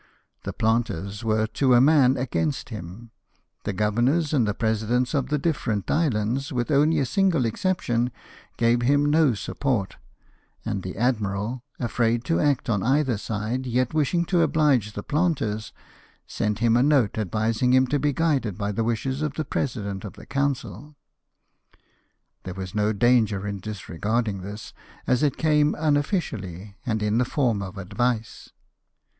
The 0.45 0.51
planters 0.53 1.23
were 1.23 1.45
to 1.45 1.75
a 1.75 1.79
man 1.79 2.17
against 2.17 2.69
him; 2.69 3.11
the 3.65 3.71
governors 3.71 4.33
and 4.33 4.47
the 4.47 4.55
presidents 4.55 5.13
of 5.13 5.27
the 5.29 5.37
different 5.37 5.91
islands, 5.91 6.51
with 6.51 6.71
only 6.71 6.97
a 6.97 7.05
single 7.05 7.45
exception, 7.45 8.11
gave 8.57 8.81
him 8.81 9.05
no 9.05 9.35
support; 9.35 9.97
and 10.65 10.81
the 10.81 10.97
admiral, 10.97 11.61
afraid 11.79 12.23
to 12.23 12.39
act 12.39 12.67
on 12.67 12.81
either 12.81 13.15
side 13.15 13.67
yet 13.67 13.93
wishing 13.93 14.25
to 14.25 14.41
oblige 14.41 14.93
the 14.93 15.03
planters, 15.03 15.71
sent 16.25 16.57
him 16.57 16.75
a 16.75 16.81
note 16.81 17.19
advising 17.19 17.71
him 17.71 17.85
to 17.85 17.99
be 17.99 18.11
guided 18.11 18.57
by 18.57 18.71
the 18.71 18.83
wishes 18.83 19.21
of 19.21 19.35
the 19.35 19.45
President 19.45 20.03
of 20.03 20.13
the 20.13 20.25
Council. 20.25 20.95
There 22.41 22.55
was 22.55 22.73
no 22.73 22.91
danger 22.91 23.45
in 23.45 23.59
disregarding 23.59 24.41
this, 24.41 24.73
as 25.05 25.21
it 25.21 25.37
came 25.37 25.75
unofficially, 25.77 26.75
and 26.87 27.03
in 27.03 27.19
the 27.19 27.23
form 27.23 27.61
of 27.61 27.77
advice. 27.77 28.49